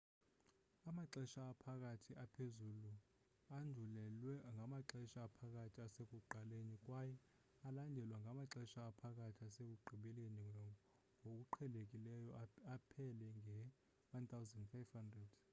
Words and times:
amaxesha 0.89 1.41
aphakathi 1.53 2.11
aphezuluandulelwa 2.23 4.35
ngamaxesha 4.57 5.17
aphakathi 5.27 5.79
asekuqaleni 5.87 6.75
kwaye 6.85 7.13
alandelwa 7.67 8.17
ngamaxesha 8.25 8.79
aphakathi 8.91 9.39
asekugqibeli 9.49 10.23
ngokuqhelekileyo 11.23 12.29
aphele 12.75 13.27
nge-1500 14.21 15.17